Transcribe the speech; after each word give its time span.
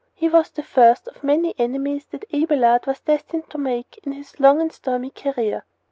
He 0.15 0.27
was 0.27 0.49
the 0.49 0.63
first 0.63 1.07
of 1.09 1.23
many 1.23 1.53
enemies 1.59 2.07
that 2.07 2.25
Abelard 2.33 2.87
was 2.87 3.01
destined 3.01 3.51
to 3.51 3.59
make 3.59 3.99
in 4.01 4.13
his 4.13 4.39
long 4.39 4.59
and 4.59 4.73
stormy 4.73 5.11
career. 5.11 5.63